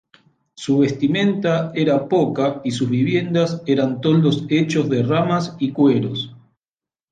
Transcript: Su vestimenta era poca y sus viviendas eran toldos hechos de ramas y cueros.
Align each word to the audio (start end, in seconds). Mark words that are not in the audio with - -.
Su 0.55 0.79
vestimenta 0.79 1.71
era 1.75 2.09
poca 2.09 2.59
y 2.63 2.71
sus 2.71 2.89
viviendas 2.89 3.61
eran 3.67 4.01
toldos 4.01 4.45
hechos 4.49 4.89
de 4.89 5.03
ramas 5.03 5.55
y 5.59 5.71
cueros. 5.73 6.33